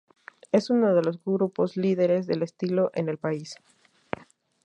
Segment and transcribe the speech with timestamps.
[0.51, 3.53] Es uno de los grupos líderes del estilo en el país.